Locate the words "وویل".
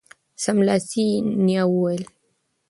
1.67-2.03